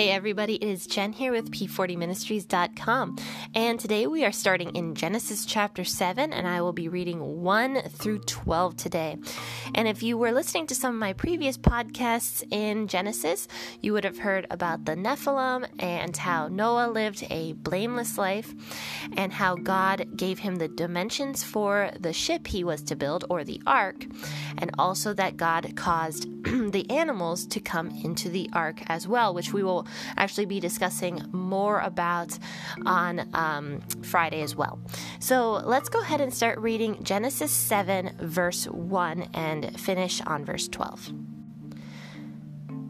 Hey 0.00 0.12
everybody, 0.12 0.54
it 0.54 0.66
is 0.66 0.86
Jen 0.86 1.12
here 1.12 1.30
with 1.30 1.50
P40ministries.com. 1.50 3.18
And 3.54 3.78
today 3.78 4.06
we 4.06 4.24
are 4.24 4.32
starting 4.32 4.74
in 4.74 4.94
Genesis 4.94 5.44
chapter 5.44 5.84
7, 5.84 6.32
and 6.32 6.48
I 6.48 6.62
will 6.62 6.72
be 6.72 6.88
reading 6.88 7.42
1 7.42 7.82
through 7.82 8.20
12 8.20 8.78
today. 8.78 9.18
And 9.74 9.86
if 9.86 10.02
you 10.02 10.16
were 10.16 10.32
listening 10.32 10.66
to 10.68 10.74
some 10.74 10.94
of 10.94 10.98
my 10.98 11.12
previous 11.12 11.58
podcasts 11.58 12.42
in 12.50 12.88
Genesis, 12.88 13.46
you 13.82 13.92
would 13.92 14.04
have 14.04 14.16
heard 14.20 14.46
about 14.50 14.86
the 14.86 14.96
Nephilim 14.96 15.68
and 15.78 16.16
how 16.16 16.48
Noah 16.48 16.88
lived 16.88 17.26
a 17.28 17.52
blameless 17.52 18.16
life, 18.16 18.54
and 19.18 19.34
how 19.34 19.54
God 19.54 20.16
gave 20.16 20.38
him 20.38 20.56
the 20.56 20.68
dimensions 20.68 21.44
for 21.44 21.90
the 22.00 22.14
ship 22.14 22.46
he 22.46 22.64
was 22.64 22.80
to 22.84 22.96
build, 22.96 23.26
or 23.28 23.44
the 23.44 23.60
ark, 23.66 24.06
and 24.56 24.70
also 24.78 25.12
that 25.12 25.36
God 25.36 25.76
caused 25.76 26.26
the 26.44 26.86
animals 26.88 27.44
to 27.48 27.60
come 27.60 27.90
into 28.02 28.30
the 28.30 28.48
ark 28.54 28.80
as 28.86 29.06
well, 29.06 29.34
which 29.34 29.52
we 29.52 29.62
will 29.62 29.86
actually 30.16 30.46
be 30.46 30.60
discussing 30.60 31.22
more 31.32 31.80
about 31.80 32.38
on 32.86 33.28
um, 33.34 33.80
Friday 34.02 34.42
as 34.42 34.54
well. 34.56 34.78
So 35.18 35.52
let's 35.64 35.88
go 35.88 36.00
ahead 36.00 36.20
and 36.20 36.32
start 36.32 36.58
reading 36.58 37.02
Genesis 37.02 37.52
7, 37.52 38.16
verse 38.20 38.66
1, 38.66 39.28
and 39.34 39.78
finish 39.78 40.20
on 40.22 40.44
verse 40.44 40.68
12. 40.68 41.12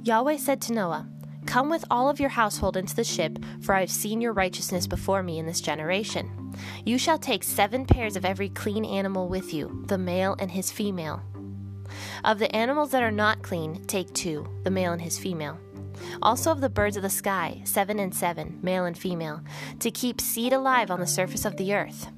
Yahweh 0.03 0.39
said 0.39 0.61
to 0.63 0.73
Noah, 0.73 1.09
Come 1.47 1.71
with 1.71 1.85
all 1.91 2.09
of 2.09 2.21
your 2.21 2.29
household 2.29 2.77
into 2.77 2.95
the 2.95 3.05
ship, 3.05 3.39
for 3.61 3.75
I 3.75 3.80
have 3.80 3.91
seen 3.91 4.21
your 4.21 4.33
righteousness 4.33 4.87
before 4.87 5.23
me 5.23 5.39
in 5.39 5.47
this 5.47 5.61
generation. 5.61 6.55
You 6.85 6.99
shall 6.99 7.19
take 7.19 7.43
seven 7.43 7.87
pairs 7.87 8.17
of 8.17 8.25
every 8.25 8.51
clean 8.51 8.85
animal 8.85 9.29
with 9.29 9.53
you, 9.53 9.85
the 9.87 9.99
male 9.99 10.37
and 10.39 10.51
his 10.51 10.71
female. 10.71 11.23
Of 12.25 12.39
the 12.39 12.55
animals 12.55 12.91
that 12.93 13.03
are 13.03 13.11
not 13.11 13.43
clean, 13.43 13.85
take 13.87 14.13
two, 14.15 14.47
the 14.63 14.71
male 14.71 14.93
and 14.93 15.03
his 15.03 15.19
female. 15.19 15.59
Also 16.23 16.51
of 16.51 16.60
the 16.60 16.68
birds 16.68 16.96
of 16.96 17.02
the 17.02 17.10
sky, 17.10 17.60
seven 17.65 17.98
and 17.98 18.15
seven, 18.15 18.59
male 18.62 18.84
and 18.84 18.96
female, 18.96 19.43
to 19.79 19.90
keep 19.90 20.20
seed 20.20 20.52
alive 20.52 20.90
on 20.90 21.01
the 21.01 21.06
surface 21.06 21.45
of 21.45 21.56
the 21.56 21.74
earth. 21.74 22.09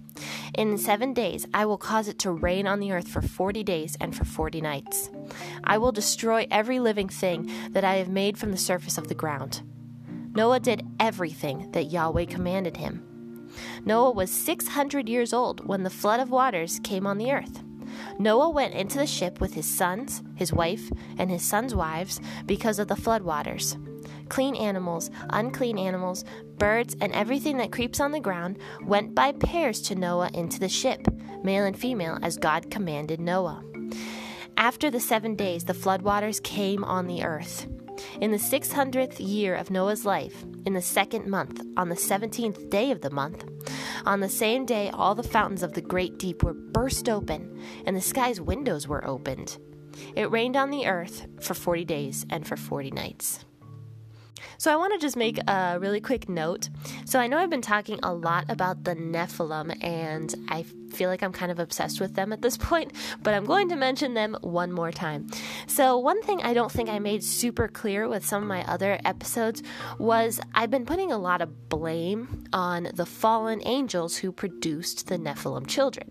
In 0.54 0.76
seven 0.78 1.14
days 1.14 1.46
I 1.54 1.64
will 1.64 1.78
cause 1.78 2.08
it 2.08 2.18
to 2.20 2.30
rain 2.30 2.66
on 2.66 2.80
the 2.80 2.92
earth 2.92 3.08
for 3.08 3.22
forty 3.22 3.64
days 3.64 3.96
and 4.00 4.14
for 4.14 4.24
forty 4.24 4.60
nights. 4.60 5.10
I 5.64 5.78
will 5.78 5.92
destroy 5.92 6.46
every 6.50 6.78
living 6.78 7.08
thing 7.08 7.50
that 7.70 7.84
I 7.84 7.96
have 7.96 8.08
made 8.08 8.36
from 8.36 8.50
the 8.50 8.58
surface 8.58 8.98
of 8.98 9.08
the 9.08 9.14
ground. 9.14 9.62
Noah 10.34 10.60
did 10.60 10.86
everything 10.98 11.70
that 11.72 11.90
Yahweh 11.90 12.26
commanded 12.26 12.76
him. 12.76 13.06
Noah 13.84 14.12
was 14.12 14.30
600 14.30 15.08
years 15.08 15.32
old 15.32 15.66
when 15.66 15.82
the 15.82 15.90
flood 15.90 16.20
of 16.20 16.30
waters 16.30 16.80
came 16.82 17.06
on 17.06 17.18
the 17.18 17.32
earth. 17.32 17.62
Noah 18.22 18.50
went 18.50 18.74
into 18.74 18.98
the 18.98 19.06
ship 19.06 19.40
with 19.40 19.54
his 19.54 19.66
sons, 19.66 20.22
his 20.36 20.52
wife, 20.52 20.92
and 21.18 21.28
his 21.28 21.42
sons' 21.42 21.74
wives 21.74 22.20
because 22.46 22.78
of 22.78 22.86
the 22.86 22.94
floodwaters. 22.94 23.76
Clean 24.28 24.54
animals, 24.54 25.10
unclean 25.30 25.76
animals, 25.76 26.24
birds, 26.56 26.96
and 27.00 27.12
everything 27.12 27.58
that 27.58 27.72
creeps 27.72 27.98
on 27.98 28.12
the 28.12 28.20
ground 28.20 28.58
went 28.84 29.12
by 29.12 29.32
pairs 29.32 29.80
to 29.82 29.96
Noah 29.96 30.30
into 30.34 30.60
the 30.60 30.68
ship, 30.68 31.04
male 31.42 31.64
and 31.64 31.76
female, 31.76 32.20
as 32.22 32.36
God 32.36 32.70
commanded 32.70 33.18
Noah. 33.18 33.64
After 34.56 34.88
the 34.88 35.00
seven 35.00 35.34
days, 35.34 35.64
the 35.64 35.72
floodwaters 35.72 36.40
came 36.40 36.84
on 36.84 37.08
the 37.08 37.24
earth. 37.24 37.66
In 38.20 38.30
the 38.30 38.36
600th 38.36 39.16
year 39.18 39.56
of 39.56 39.70
Noah's 39.70 40.04
life, 40.04 40.44
in 40.64 40.74
the 40.74 40.82
second 40.82 41.26
month, 41.26 41.60
on 41.76 41.88
the 41.88 41.96
17th 41.96 42.70
day 42.70 42.92
of 42.92 43.00
the 43.00 43.10
month, 43.10 43.44
on 44.04 44.20
the 44.20 44.28
same 44.28 44.66
day, 44.66 44.90
all 44.90 45.14
the 45.14 45.22
fountains 45.22 45.62
of 45.62 45.72
the 45.72 45.80
great 45.80 46.18
deep 46.18 46.42
were 46.42 46.54
burst 46.54 47.08
open, 47.08 47.60
and 47.86 47.96
the 47.96 48.00
sky's 48.00 48.40
windows 48.40 48.88
were 48.88 49.06
opened. 49.06 49.58
It 50.16 50.30
rained 50.30 50.56
on 50.56 50.70
the 50.70 50.86
earth 50.86 51.26
for 51.40 51.54
40 51.54 51.84
days 51.84 52.26
and 52.30 52.46
for 52.46 52.56
40 52.56 52.90
nights. 52.90 53.44
So, 54.58 54.72
I 54.72 54.76
want 54.76 54.92
to 54.94 54.98
just 54.98 55.16
make 55.16 55.38
a 55.48 55.78
really 55.80 56.00
quick 56.00 56.28
note. 56.28 56.68
So, 57.04 57.18
I 57.18 57.26
know 57.26 57.38
I've 57.38 57.50
been 57.50 57.62
talking 57.62 57.98
a 58.02 58.12
lot 58.12 58.44
about 58.48 58.84
the 58.84 58.94
Nephilim, 58.94 59.82
and 59.82 60.34
I 60.48 60.64
feel 60.92 61.08
like 61.08 61.22
I'm 61.22 61.32
kind 61.32 61.50
of 61.50 61.58
obsessed 61.58 62.00
with 62.00 62.14
them 62.14 62.32
at 62.32 62.42
this 62.42 62.56
point, 62.70 62.92
but 63.22 63.34
I'm 63.34 63.44
going 63.44 63.68
to 63.70 63.76
mention 63.76 64.14
them 64.14 64.36
one 64.40 64.72
more 64.72 64.92
time. 64.92 65.28
So, 65.66 65.98
one 65.98 66.22
thing 66.22 66.42
I 66.42 66.54
don't 66.54 66.70
think 66.70 66.88
I 66.88 66.98
made 66.98 67.24
super 67.24 67.68
clear 67.68 68.08
with 68.08 68.24
some 68.24 68.42
of 68.42 68.48
my 68.48 68.64
other 68.64 69.00
episodes 69.04 69.62
was 69.98 70.40
I've 70.54 70.70
been 70.70 70.86
putting 70.86 71.12
a 71.12 71.18
lot 71.18 71.40
of 71.40 71.68
blame 71.68 72.44
on 72.52 72.88
the 72.94 73.06
fallen 73.06 73.62
angels 73.64 74.16
who 74.16 74.32
produced 74.32 75.08
the 75.08 75.18
Nephilim 75.18 75.66
children. 75.66 76.10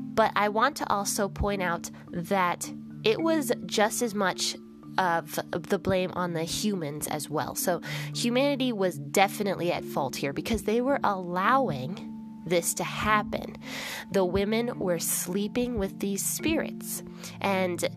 But 0.00 0.32
I 0.36 0.48
want 0.48 0.76
to 0.78 0.92
also 0.92 1.28
point 1.28 1.62
out 1.62 1.90
that 2.10 2.70
it 3.04 3.20
was 3.20 3.52
just 3.66 4.02
as 4.02 4.14
much 4.14 4.56
of 4.98 5.40
the 5.50 5.78
blame 5.78 6.12
on 6.14 6.32
the 6.32 6.44
humans 6.44 7.06
as 7.08 7.28
well. 7.28 7.54
So 7.54 7.80
humanity 8.14 8.72
was 8.72 8.98
definitely 8.98 9.72
at 9.72 9.84
fault 9.84 10.16
here 10.16 10.32
because 10.32 10.62
they 10.62 10.80
were 10.80 11.00
allowing 11.04 12.12
this 12.44 12.74
to 12.74 12.84
happen. 12.84 13.56
The 14.10 14.24
women 14.24 14.78
were 14.78 14.98
sleeping 14.98 15.78
with 15.78 16.00
these 16.00 16.24
spirits. 16.24 17.02
And 17.40 17.88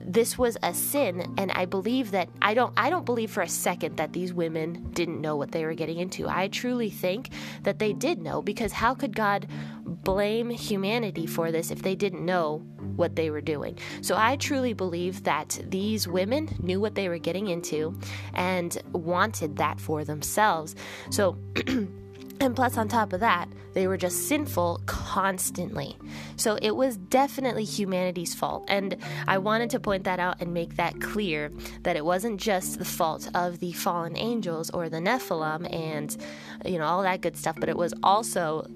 this 0.00 0.38
was 0.38 0.56
a 0.62 0.74
sin 0.74 1.34
and 1.38 1.50
I 1.52 1.64
believe 1.64 2.10
that 2.12 2.28
I 2.40 2.54
don't 2.54 2.72
I 2.76 2.90
don't 2.90 3.06
believe 3.06 3.30
for 3.30 3.42
a 3.42 3.48
second 3.48 3.96
that 3.96 4.12
these 4.12 4.32
women 4.32 4.90
didn't 4.92 5.20
know 5.20 5.36
what 5.36 5.52
they 5.52 5.64
were 5.64 5.74
getting 5.74 5.98
into. 5.98 6.28
I 6.28 6.48
truly 6.48 6.90
think 6.90 7.30
that 7.62 7.78
they 7.78 7.92
did 7.92 8.20
know 8.20 8.42
because 8.42 8.72
how 8.72 8.94
could 8.94 9.16
God 9.16 9.48
blame 9.84 10.50
humanity 10.50 11.26
for 11.26 11.50
this 11.50 11.70
if 11.70 11.82
they 11.82 11.94
didn't 11.94 12.24
know 12.24 12.64
what 12.96 13.16
they 13.16 13.30
were 13.30 13.40
doing. 13.40 13.78
So 14.02 14.16
I 14.16 14.36
truly 14.36 14.72
believe 14.72 15.24
that 15.24 15.58
these 15.68 16.08
women 16.08 16.48
knew 16.60 16.80
what 16.80 16.94
they 16.94 17.08
were 17.08 17.18
getting 17.18 17.48
into 17.48 17.98
and 18.34 18.76
wanted 18.92 19.56
that 19.56 19.80
for 19.80 20.04
themselves. 20.04 20.74
So 21.10 21.38
And 22.40 22.54
plus, 22.54 22.76
on 22.76 22.88
top 22.88 23.12
of 23.12 23.20
that, 23.20 23.48
they 23.72 23.86
were 23.86 23.96
just 23.96 24.28
sinful 24.28 24.80
constantly. 24.86 25.96
So 26.36 26.58
it 26.62 26.76
was 26.76 26.96
definitely 26.96 27.64
humanity's 27.64 28.34
fault. 28.34 28.64
And 28.68 28.96
I 29.26 29.38
wanted 29.38 29.70
to 29.70 29.80
point 29.80 30.04
that 30.04 30.18
out 30.18 30.40
and 30.40 30.52
make 30.52 30.76
that 30.76 31.00
clear 31.00 31.50
that 31.82 31.96
it 31.96 32.04
wasn't 32.04 32.40
just 32.40 32.78
the 32.78 32.84
fault 32.84 33.28
of 33.34 33.60
the 33.60 33.72
fallen 33.72 34.16
angels 34.16 34.70
or 34.70 34.88
the 34.88 34.98
Nephilim 34.98 35.72
and, 35.74 36.16
you 36.64 36.78
know, 36.78 36.84
all 36.84 37.02
that 37.02 37.20
good 37.20 37.36
stuff, 37.36 37.56
but 37.58 37.68
it 37.68 37.76
was 37.76 37.92
also 38.02 38.66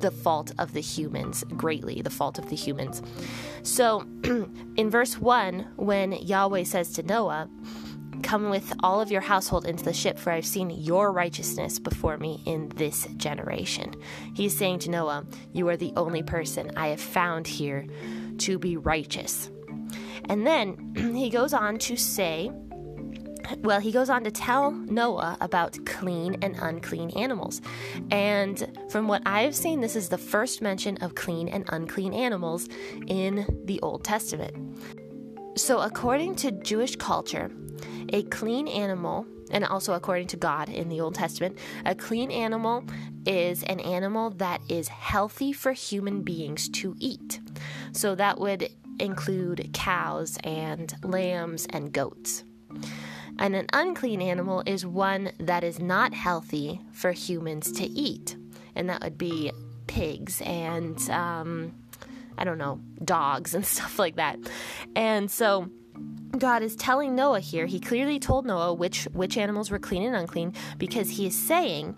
the 0.00 0.10
fault 0.10 0.52
of 0.58 0.72
the 0.72 0.80
humans, 0.80 1.44
greatly 1.56 2.02
the 2.02 2.10
fault 2.10 2.38
of 2.38 2.48
the 2.48 2.56
humans. 2.56 3.02
So 3.62 4.06
in 4.76 4.90
verse 4.90 5.18
1, 5.18 5.72
when 5.76 6.12
Yahweh 6.12 6.64
says 6.64 6.92
to 6.94 7.02
Noah, 7.02 7.48
Come 8.30 8.48
with 8.48 8.72
all 8.84 9.00
of 9.00 9.10
your 9.10 9.22
household 9.22 9.66
into 9.66 9.82
the 9.82 9.92
ship, 9.92 10.16
for 10.16 10.30
I've 10.30 10.46
seen 10.46 10.70
your 10.70 11.10
righteousness 11.10 11.80
before 11.80 12.16
me 12.16 12.40
in 12.46 12.68
this 12.68 13.08
generation. 13.16 13.92
He's 14.36 14.56
saying 14.56 14.78
to 14.80 14.90
Noah, 14.90 15.26
You 15.52 15.68
are 15.68 15.76
the 15.76 15.92
only 15.96 16.22
person 16.22 16.70
I 16.76 16.90
have 16.90 17.00
found 17.00 17.48
here 17.48 17.88
to 18.38 18.56
be 18.56 18.76
righteous. 18.76 19.50
And 20.26 20.46
then 20.46 20.94
he 21.16 21.28
goes 21.28 21.52
on 21.52 21.78
to 21.78 21.96
say, 21.96 22.52
well, 23.62 23.80
he 23.80 23.90
goes 23.90 24.08
on 24.08 24.22
to 24.22 24.30
tell 24.30 24.70
Noah 24.70 25.36
about 25.40 25.84
clean 25.84 26.36
and 26.40 26.54
unclean 26.62 27.10
animals. 27.18 27.60
And 28.12 28.78
from 28.90 29.08
what 29.08 29.22
I've 29.26 29.56
seen, 29.56 29.80
this 29.80 29.96
is 29.96 30.08
the 30.08 30.18
first 30.18 30.62
mention 30.62 30.98
of 30.98 31.16
clean 31.16 31.48
and 31.48 31.64
unclean 31.70 32.14
animals 32.14 32.68
in 33.08 33.64
the 33.64 33.80
Old 33.80 34.04
Testament. 34.04 34.54
So, 35.56 35.80
according 35.80 36.36
to 36.36 36.52
Jewish 36.52 36.94
culture, 36.94 37.50
a 38.10 38.22
clean 38.24 38.68
animal, 38.68 39.26
and 39.50 39.64
also 39.64 39.94
according 39.94 40.28
to 40.28 40.36
God 40.36 40.68
in 40.68 40.88
the 40.88 41.00
Old 41.00 41.14
Testament, 41.14 41.58
a 41.84 41.94
clean 41.94 42.30
animal 42.30 42.84
is 43.26 43.62
an 43.64 43.80
animal 43.80 44.30
that 44.30 44.60
is 44.68 44.88
healthy 44.88 45.52
for 45.52 45.72
human 45.72 46.22
beings 46.22 46.68
to 46.70 46.94
eat. 46.98 47.40
So 47.92 48.14
that 48.14 48.38
would 48.38 48.70
include 48.98 49.70
cows 49.72 50.38
and 50.44 50.94
lambs 51.02 51.66
and 51.70 51.92
goats. 51.92 52.44
And 53.38 53.56
an 53.56 53.66
unclean 53.72 54.20
animal 54.20 54.62
is 54.66 54.84
one 54.84 55.32
that 55.38 55.64
is 55.64 55.78
not 55.78 56.12
healthy 56.12 56.80
for 56.92 57.12
humans 57.12 57.72
to 57.72 57.84
eat. 57.84 58.36
And 58.74 58.88
that 58.90 59.02
would 59.02 59.18
be 59.18 59.50
pigs 59.86 60.40
and, 60.42 60.98
um, 61.10 61.72
I 62.36 62.44
don't 62.44 62.58
know, 62.58 62.80
dogs 63.02 63.54
and 63.54 63.64
stuff 63.74 63.98
like 63.98 64.16
that. 64.16 64.38
And 64.94 65.30
so 65.30 65.70
God 66.40 66.62
is 66.62 66.74
telling 66.74 67.14
Noah 67.14 67.40
here, 67.40 67.66
he 67.66 67.78
clearly 67.78 68.18
told 68.18 68.46
Noah 68.46 68.74
which 68.74 69.04
which 69.12 69.36
animals 69.36 69.70
were 69.70 69.78
clean 69.78 70.02
and 70.02 70.16
unclean 70.16 70.54
because 70.78 71.10
he 71.10 71.26
is 71.26 71.36
saying 71.36 71.96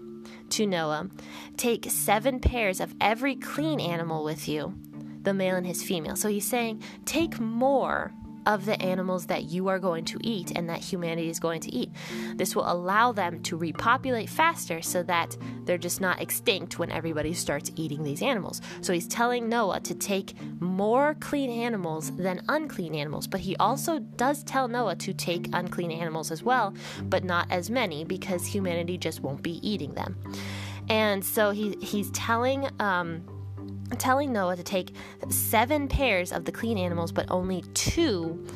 to 0.51 0.67
Noah, 0.67 1.09
take 1.57 1.91
7 1.91 2.41
pairs 2.41 2.81
of 2.81 2.95
every 3.01 3.37
clean 3.37 3.81
animal 3.81 4.25
with 4.25 4.49
you, 4.49 4.75
the 5.23 5.33
male 5.33 5.57
and 5.57 5.67
his 5.67 5.83
female. 5.83 6.17
So 6.17 6.29
he's 6.29 6.47
saying, 6.47 6.83
take 7.05 7.41
more 7.41 8.13
of 8.47 8.65
the 8.65 8.81
animals 8.83 9.27
that 9.27 9.45
you 9.45 9.69
are 9.69 9.79
going 9.79 10.05
to 10.07 10.19
eat 10.23 10.53
and 10.55 10.69
that 10.69 10.81
humanity 10.81 11.29
is 11.29 11.39
going 11.39 11.61
to 11.61 11.75
eat. 11.75 11.91
This 12.37 12.57
will 12.57 12.71
allow 12.71 13.13
them 13.13 13.43
to 13.45 13.57
repopulate 13.57 14.29
faster 14.29 14.83
so 14.83 15.03
that 15.05 15.37
they're 15.65 15.79
just 15.79 16.01
not 16.01 16.21
extinct 16.21 16.79
when 16.79 16.91
everybody 16.91 17.33
starts 17.35 17.71
eating 17.77 18.03
these 18.03 18.23
animals. 18.23 18.61
So 18.81 18.93
he's 18.93 19.09
telling 19.09 19.49
Noah 19.49 19.81
to 19.81 19.95
take 19.95 20.35
more 20.61 21.15
clean 21.21 21.51
animals 21.51 22.11
than 22.17 22.43
unclean 22.49 22.95
animals, 22.95 23.27
but 23.27 23.41
he 23.41 23.57
also 23.57 23.99
does 23.99 24.43
tell 24.45 24.69
Noah 24.69 24.97
to 24.97 25.13
take 25.13 25.49
unclean 25.53 25.91
animals 25.91 26.31
as 26.31 26.43
well, 26.43 26.75
but 27.05 27.25
not 27.25 27.47
as 27.51 27.71
many 27.71 28.05
because 28.05 28.47
humanity 28.47 28.99
just 28.99 29.21
won't 29.21 29.43
be 29.43 29.67
eating 29.69 29.95
them. 29.95 30.17
And 30.89 31.25
so 31.25 31.51
he, 31.51 31.77
he's 31.81 32.11
telling 32.11 32.69
um, 32.81 33.25
telling 33.97 34.33
Noah 34.33 34.57
to 34.57 34.63
take 34.63 34.95
seven 35.29 35.89
pairs 35.89 36.33
of 36.33 36.45
the 36.45 36.53
clean 36.53 36.79
animals, 36.79 37.13
but 37.13 37.31
only 37.31 37.63
two 37.75 38.47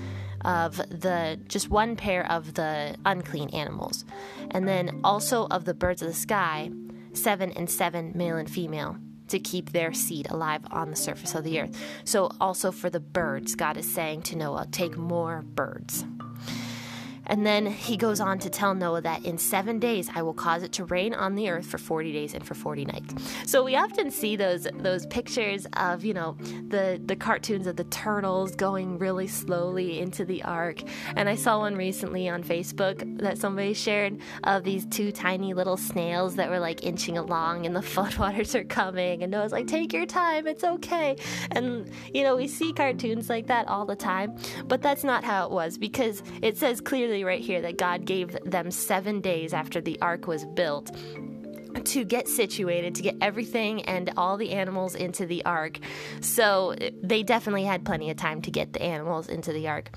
of 0.45 0.77
the 0.77 1.39
just 1.49 1.71
one 1.71 1.97
pair 1.97 2.31
of 2.31 2.55
the 2.55 2.97
unclean 3.05 3.49
animals. 3.51 4.05
And 4.51 4.67
then 4.67 5.01
also 5.03 5.47
of 5.49 5.65
the 5.65 5.75
birds 5.75 6.03
of 6.03 6.09
the 6.09 6.15
sky, 6.15 6.71
seven 7.13 7.53
and 7.53 7.69
seven, 7.69 8.13
male 8.15 8.37
and 8.37 8.51
female, 8.51 8.97
to 9.29 9.39
keep 9.41 9.73
their 9.73 9.93
seed 9.93 10.29
alive 10.31 10.61
on 10.71 10.91
the 10.91 10.97
surface 10.97 11.35
of 11.35 11.43
the 11.43 11.61
earth. 11.61 11.77
So 12.05 12.31
also 12.41 12.71
for 12.71 12.91
the 12.91 13.01
birds, 13.01 13.55
God 13.57 13.77
is 13.77 13.93
saying 13.93 14.23
to 14.23 14.37
Noah, 14.37 14.69
take 14.71 14.97
more 14.97 15.43
birds. 15.43 16.05
And 17.27 17.47
then 17.47 17.67
he 17.67 17.97
goes 17.97 18.21
on 18.21 18.39
to 18.41 18.51
tell 18.51 18.75
Noah 18.75 19.01
that 19.03 19.25
in 19.25 19.39
seven 19.39 19.79
days 19.79 20.11
I 20.15 20.23
will 20.23 20.35
cause 20.35 20.63
it 20.63 20.73
to 20.73 20.85
rain 20.85 21.15
on 21.15 21.35
the 21.35 21.49
earth 21.51 21.67
for 21.67 21.79
40 21.79 22.13
days 22.13 22.35
and 22.35 22.45
for 22.47 22.55
40 22.55 22.85
nights. 22.87 23.15
So 23.45 23.63
we 23.65 23.77
often 23.77 24.11
see 24.11 24.37
those 24.37 24.67
those 24.75 25.07
pictures 25.07 25.67
of, 25.75 26.05
you 26.05 26.15
know, 26.15 26.37
the, 26.69 27.01
the 27.05 27.17
cartoons 27.17 27.67
of 27.67 27.77
the 27.77 27.85
turtles 27.85 28.55
going 28.55 28.99
really 28.99 29.27
slowly 29.27 30.01
into 30.01 30.25
the 30.25 30.43
ark. 30.43 30.83
And 31.17 31.29
I 31.29 31.35
saw 31.35 31.61
one 31.61 31.77
recently 31.77 32.29
on 32.29 32.43
Facebook 32.43 33.19
that 33.19 33.39
somebody 33.39 33.75
shared 33.75 34.21
of 34.45 34.65
these 34.65 34.87
two 34.87 35.13
tiny 35.13 35.55
little 35.55 35.77
snails 35.77 36.37
that 36.37 36.51
were 36.51 36.61
like 36.61 36.85
inching 36.85 37.19
along 37.19 37.67
and 37.67 37.75
the 37.75 37.81
floodwaters 37.97 38.55
are 38.55 38.65
coming. 38.65 39.23
And 39.23 39.33
Noah's 39.33 39.53
like, 39.53 39.67
take 39.67 39.93
your 39.93 40.07
time, 40.07 40.47
it's 40.47 40.65
okay. 40.65 41.17
And, 41.51 41.91
you 42.13 42.23
know, 42.23 42.37
we 42.37 42.49
see 42.49 42.73
cartoons 42.73 43.29
like 43.29 43.47
that 43.47 43.69
all 43.69 43.85
the 43.85 43.97
time. 43.97 44.37
But 44.67 44.83
that's 44.83 45.05
not 45.05 45.25
how 45.25 45.47
it 45.47 45.53
was 45.53 45.79
because 45.79 46.23
it 46.43 46.57
says 46.57 46.81
clearly 46.81 47.16
right 47.25 47.41
here 47.41 47.61
that 47.63 47.79
God 47.79 48.05
gave 48.05 48.37
them 48.45 48.71
seven 48.71 49.21
days 49.21 49.53
after 49.53 49.81
the 49.81 50.01
ark 50.01 50.27
was 50.27 50.45
built 50.45 50.91
to 51.85 52.05
get 52.05 52.29
situated, 52.29 52.95
to 52.95 53.03
get 53.03 53.17
everything 53.21 53.83
and 53.83 54.13
all 54.17 54.37
the 54.37 54.53
animals 54.53 54.95
into 54.95 55.27
the 55.27 55.45
ark. 55.45 55.79
So 56.21 56.75
they 57.03 57.23
definitely 57.23 57.65
had 57.65 57.85
plenty 57.85 58.11
of 58.11 58.17
time 58.17 58.43
to 58.43 58.51
get 58.51 58.73
the 58.73 58.83
animals 58.83 59.29
into 59.29 59.53
the 59.53 59.69
ark. 59.69 59.97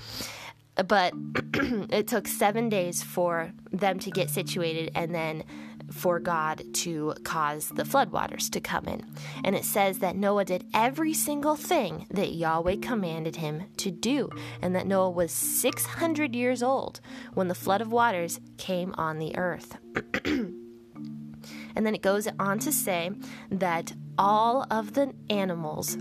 But 0.86 1.14
it 1.54 2.06
took 2.06 2.26
seven 2.26 2.68
days 2.68 3.02
for 3.02 3.52
them 3.72 3.98
to 4.00 4.10
get 4.10 4.30
situated 4.30 4.92
and 4.94 5.14
then 5.14 5.44
for 5.90 6.20
God 6.20 6.62
to 6.74 7.14
cause 7.24 7.68
the 7.68 7.82
floodwaters 7.82 8.50
to 8.50 8.60
come 8.60 8.86
in. 8.86 9.04
And 9.44 9.56
it 9.56 9.64
says 9.64 9.98
that 9.98 10.16
Noah 10.16 10.44
did 10.44 10.66
every 10.72 11.14
single 11.14 11.56
thing 11.56 12.06
that 12.10 12.32
Yahweh 12.32 12.76
commanded 12.80 13.36
him 13.36 13.64
to 13.78 13.90
do, 13.90 14.30
and 14.62 14.74
that 14.74 14.86
Noah 14.86 15.10
was 15.10 15.32
600 15.32 16.34
years 16.34 16.62
old 16.62 17.00
when 17.34 17.48
the 17.48 17.54
flood 17.54 17.80
of 17.80 17.92
waters 17.92 18.40
came 18.56 18.94
on 18.96 19.18
the 19.18 19.36
earth. 19.36 19.76
and 20.24 21.86
then 21.86 21.94
it 21.94 22.02
goes 22.02 22.28
on 22.38 22.58
to 22.60 22.72
say 22.72 23.10
that 23.50 23.92
all 24.18 24.66
of 24.70 24.92
the 24.92 25.12
animals 25.30 25.96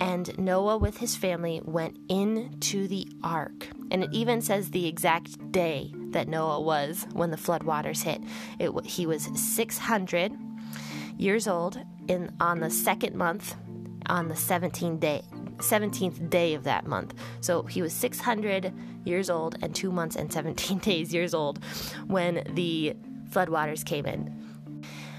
and 0.00 0.36
Noah 0.38 0.78
with 0.78 0.98
his 0.98 1.16
family 1.16 1.60
went 1.64 1.98
into 2.08 2.88
the 2.88 3.06
ark. 3.22 3.68
And 3.90 4.04
it 4.04 4.10
even 4.12 4.40
says 4.40 4.70
the 4.70 4.86
exact 4.86 5.52
day 5.52 5.92
that 6.12 6.28
Noah 6.28 6.60
was 6.60 7.06
when 7.12 7.30
the 7.30 7.36
flood 7.36 7.62
waters 7.62 8.02
hit. 8.02 8.22
It, 8.58 8.72
he 8.84 9.06
was 9.06 9.28
600 9.34 10.32
years 11.16 11.48
old 11.48 11.78
in 12.06 12.32
on 12.40 12.60
the 12.60 12.70
second 12.70 13.16
month 13.16 13.54
on 14.06 14.28
the 14.28 14.34
17th 14.34 15.00
day 15.00 15.22
17th 15.58 16.30
day 16.30 16.54
of 16.54 16.62
that 16.64 16.86
month. 16.86 17.14
So 17.40 17.64
he 17.64 17.82
was 17.82 17.92
600 17.92 18.72
years 19.04 19.28
old 19.28 19.56
and 19.60 19.74
2 19.74 19.90
months 19.90 20.14
and 20.14 20.32
17 20.32 20.78
days 20.90 21.12
years 21.12 21.34
old 21.34 21.62
when 22.06 22.44
the 22.54 22.96
floodwaters 23.30 23.84
came 23.84 24.06
in. 24.06 24.34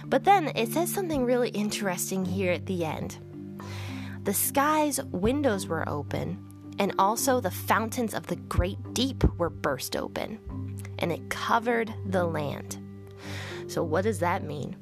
But 0.06 0.24
then 0.24 0.52
it 0.56 0.70
says 0.70 0.92
something 0.92 1.26
really 1.26 1.50
interesting 1.50 2.26
here 2.26 2.52
at 2.52 2.66
the 2.66 2.86
end. 2.86 3.18
The 4.24 4.34
sky's 4.34 5.04
windows 5.04 5.68
were 5.68 5.88
open 5.88 6.49
and 6.80 6.94
also 6.98 7.40
the 7.40 7.52
fountains 7.52 8.14
of 8.14 8.28
the 8.28 8.38
great 8.38 8.94
deep 8.94 9.24
were 9.38 9.50
burst 9.50 9.96
open, 9.96 10.40
and 10.98 11.12
it 11.12 11.30
covered 11.30 11.94
the 12.06 12.26
land. 12.26 12.78
So, 13.68 13.84
what 13.84 14.04
does 14.04 14.20
that 14.20 14.44
mean? 14.44 14.76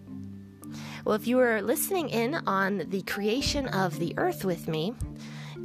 Well, 1.04 1.16
if 1.16 1.28
you 1.28 1.38
were 1.38 1.62
listening 1.62 2.10
in 2.10 2.36
on 2.36 2.86
the 2.90 3.02
creation 3.02 3.68
of 3.68 4.00
the 4.00 4.14
earth 4.18 4.46
with 4.46 4.68
me, 4.68 4.94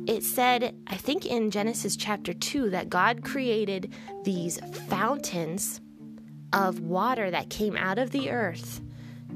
it 0.07 0.25
said, 0.25 0.75
I 0.87 0.97
think 0.97 1.27
in 1.27 1.51
Genesis 1.51 1.97
chapter 1.97 2.33
2, 2.33 2.71
that 2.71 2.89
God 2.89 3.23
created 3.23 3.93
these 4.25 4.59
fountains 4.89 5.81
of 6.53 6.81
water 6.81 7.31
that 7.31 7.51
came 7.51 7.77
out 7.77 7.99
of 7.99 8.11
the 8.11 8.31
earth 8.31 8.81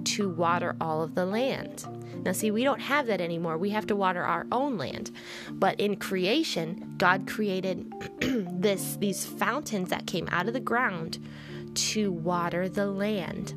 to 0.04 0.28
water 0.28 0.76
all 0.80 1.02
of 1.02 1.14
the 1.14 1.26
land. 1.26 1.86
Now, 2.24 2.32
see, 2.32 2.50
we 2.50 2.64
don't 2.64 2.80
have 2.80 3.06
that 3.06 3.20
anymore. 3.20 3.56
We 3.56 3.70
have 3.70 3.86
to 3.86 3.96
water 3.96 4.22
our 4.22 4.46
own 4.50 4.76
land. 4.78 5.10
But 5.50 5.80
in 5.80 5.96
creation, 5.96 6.94
God 6.98 7.26
created 7.26 7.92
this 8.20 8.96
these 8.96 9.24
fountains 9.24 9.90
that 9.90 10.06
came 10.06 10.28
out 10.30 10.48
of 10.48 10.54
the 10.54 10.60
ground 10.60 11.18
to 11.74 12.10
water 12.10 12.68
the 12.68 12.86
land. 12.86 13.54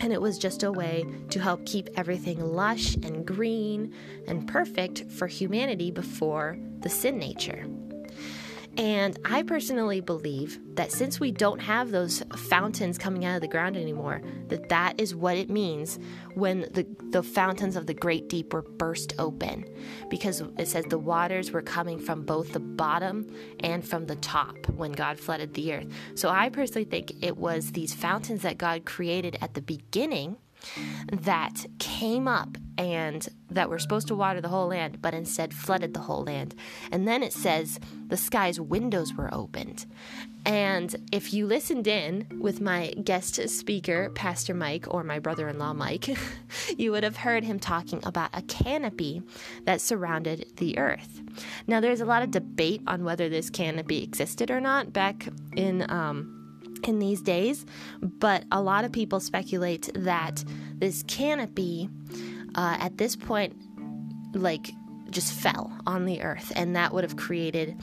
And 0.00 0.12
it 0.12 0.20
was 0.20 0.38
just 0.38 0.62
a 0.62 0.72
way 0.72 1.04
to 1.30 1.40
help 1.40 1.64
keep 1.66 1.88
everything 1.96 2.40
lush 2.40 2.94
and 2.96 3.24
green 3.24 3.94
and 4.26 4.48
perfect 4.48 5.10
for 5.10 5.26
humanity 5.26 5.90
before 5.90 6.58
the 6.80 6.88
sin 6.88 7.18
nature. 7.18 7.66
And 8.76 9.18
I 9.24 9.44
personally 9.44 10.00
believe 10.00 10.58
that 10.74 10.90
since 10.90 11.20
we 11.20 11.30
don't 11.30 11.60
have 11.60 11.92
those 11.92 12.24
fountains 12.36 12.98
coming 12.98 13.24
out 13.24 13.36
of 13.36 13.40
the 13.40 13.48
ground 13.48 13.76
anymore, 13.76 14.20
that 14.48 14.68
that 14.68 15.00
is 15.00 15.14
what 15.14 15.36
it 15.36 15.48
means 15.48 15.98
when 16.34 16.62
the, 16.72 16.84
the 17.10 17.22
fountains 17.22 17.76
of 17.76 17.86
the 17.86 17.94
great 17.94 18.28
deep 18.28 18.52
were 18.52 18.62
burst 18.62 19.14
open. 19.18 19.64
Because 20.10 20.42
it 20.58 20.66
says 20.66 20.84
the 20.86 20.98
waters 20.98 21.52
were 21.52 21.62
coming 21.62 22.00
from 22.00 22.24
both 22.24 22.52
the 22.52 22.60
bottom 22.60 23.32
and 23.60 23.86
from 23.86 24.06
the 24.06 24.16
top 24.16 24.56
when 24.70 24.90
God 24.90 25.20
flooded 25.20 25.54
the 25.54 25.72
earth. 25.72 25.86
So 26.16 26.28
I 26.28 26.48
personally 26.48 26.84
think 26.84 27.22
it 27.22 27.36
was 27.36 27.72
these 27.72 27.94
fountains 27.94 28.42
that 28.42 28.58
God 28.58 28.84
created 28.84 29.38
at 29.40 29.54
the 29.54 29.62
beginning 29.62 30.36
that 31.12 31.66
came 31.78 32.28
up 32.28 32.56
and 32.76 33.28
that 33.50 33.70
were 33.70 33.78
supposed 33.78 34.08
to 34.08 34.14
water 34.14 34.40
the 34.40 34.48
whole 34.48 34.68
land, 34.68 35.00
but 35.00 35.14
instead 35.14 35.54
flooded 35.54 35.94
the 35.94 36.00
whole 36.00 36.24
land. 36.24 36.54
And 36.90 37.06
then 37.06 37.22
it 37.22 37.32
says 37.32 37.78
the 38.08 38.16
sky's 38.16 38.60
windows 38.60 39.14
were 39.14 39.32
opened. 39.32 39.86
And 40.46 40.94
if 41.10 41.32
you 41.32 41.46
listened 41.46 41.86
in 41.86 42.26
with 42.40 42.60
my 42.60 42.90
guest 43.02 43.48
speaker, 43.48 44.10
Pastor 44.10 44.52
Mike, 44.52 44.86
or 44.92 45.02
my 45.02 45.18
brother 45.18 45.48
in 45.48 45.58
law, 45.58 45.72
Mike, 45.72 46.08
you 46.76 46.92
would 46.92 47.02
have 47.02 47.16
heard 47.16 47.44
him 47.44 47.58
talking 47.58 48.00
about 48.04 48.30
a 48.34 48.42
canopy 48.42 49.22
that 49.64 49.80
surrounded 49.80 50.46
the 50.56 50.76
earth. 50.76 51.22
Now, 51.66 51.80
there's 51.80 52.02
a 52.02 52.04
lot 52.04 52.22
of 52.22 52.30
debate 52.30 52.82
on 52.86 53.04
whether 53.04 53.28
this 53.28 53.48
canopy 53.48 54.02
existed 54.02 54.50
or 54.50 54.60
not 54.60 54.92
back 54.92 55.28
in. 55.56 55.88
Um, 55.90 56.40
in 56.84 56.98
these 56.98 57.20
days, 57.20 57.66
but 58.00 58.44
a 58.52 58.60
lot 58.60 58.84
of 58.84 58.92
people 58.92 59.20
speculate 59.20 59.90
that 59.94 60.44
this 60.76 61.02
canopy 61.04 61.88
uh, 62.54 62.76
at 62.78 62.98
this 62.98 63.16
point, 63.16 63.56
like, 64.34 64.70
just 65.10 65.32
fell 65.32 65.72
on 65.86 66.04
the 66.04 66.22
earth, 66.22 66.52
and 66.56 66.74
that 66.76 66.92
would 66.92 67.04
have 67.04 67.16
created 67.16 67.76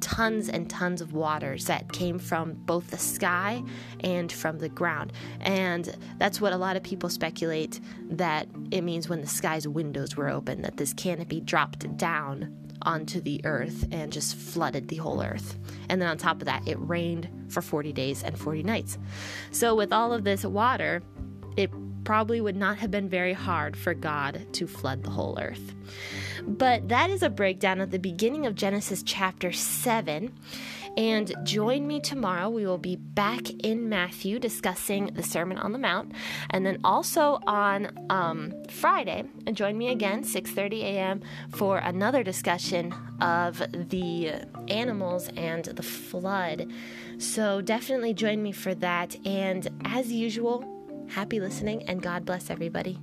tons 0.00 0.48
and 0.48 0.68
tons 0.68 1.00
of 1.00 1.12
waters 1.12 1.64
that 1.66 1.90
came 1.92 2.18
from 2.18 2.52
both 2.52 2.90
the 2.90 2.98
sky 2.98 3.62
and 4.00 4.30
from 4.30 4.58
the 4.58 4.68
ground. 4.68 5.12
And 5.40 5.96
that's 6.18 6.40
what 6.40 6.52
a 6.52 6.56
lot 6.56 6.76
of 6.76 6.82
people 6.82 7.08
speculate 7.08 7.80
that 8.10 8.46
it 8.70 8.82
means 8.82 9.08
when 9.08 9.20
the 9.20 9.26
sky's 9.26 9.66
windows 9.66 10.16
were 10.16 10.28
open, 10.28 10.62
that 10.62 10.76
this 10.76 10.92
canopy 10.92 11.40
dropped 11.40 11.96
down 11.96 12.54
onto 12.86 13.20
the 13.20 13.40
earth 13.44 13.86
and 13.90 14.12
just 14.12 14.36
flooded 14.36 14.88
the 14.88 14.96
whole 14.96 15.22
earth. 15.22 15.58
And 15.88 16.00
then 16.00 16.08
on 16.08 16.16
top 16.16 16.40
of 16.40 16.46
that, 16.46 16.66
it 16.66 16.78
rained 16.80 17.28
for 17.48 17.60
40 17.60 17.92
days 17.92 18.22
and 18.22 18.38
40 18.38 18.62
nights. 18.62 18.96
So, 19.50 19.74
with 19.74 19.92
all 19.92 20.12
of 20.12 20.24
this 20.24 20.44
water, 20.44 21.02
it 21.56 21.70
probably 22.04 22.40
would 22.40 22.56
not 22.56 22.78
have 22.78 22.90
been 22.90 23.08
very 23.08 23.32
hard 23.32 23.76
for 23.76 23.92
God 23.92 24.46
to 24.52 24.66
flood 24.66 25.02
the 25.02 25.10
whole 25.10 25.38
earth. 25.40 25.74
But 26.46 26.88
that 26.88 27.10
is 27.10 27.22
a 27.22 27.28
breakdown 27.28 27.80
of 27.80 27.90
the 27.90 27.98
beginning 27.98 28.46
of 28.46 28.54
Genesis 28.54 29.02
chapter 29.02 29.50
7. 29.50 30.32
And 30.96 31.34
join 31.42 31.86
me 31.86 32.00
tomorrow. 32.00 32.48
We 32.48 32.66
will 32.66 32.78
be 32.78 32.96
back 32.96 33.50
in 33.50 33.88
Matthew 33.88 34.38
discussing 34.38 35.06
the 35.14 35.22
Sermon 35.22 35.58
on 35.58 35.72
the 35.72 35.78
Mount, 35.78 36.12
and 36.50 36.64
then 36.64 36.78
also 36.84 37.38
on 37.46 37.90
um, 38.10 38.54
Friday. 38.70 39.24
Join 39.52 39.76
me 39.76 39.88
again 39.88 40.22
6:30 40.22 40.82
a.m. 40.82 41.22
for 41.54 41.78
another 41.78 42.22
discussion 42.22 42.94
of 43.20 43.62
the 43.72 44.32
animals 44.68 45.28
and 45.36 45.64
the 45.64 45.82
flood. 45.82 46.70
So 47.18 47.60
definitely 47.60 48.14
join 48.14 48.42
me 48.42 48.52
for 48.52 48.74
that. 48.76 49.16
And 49.26 49.68
as 49.84 50.12
usual, 50.12 50.64
happy 51.08 51.40
listening 51.40 51.82
and 51.84 52.02
God 52.02 52.24
bless 52.24 52.50
everybody. 52.50 52.98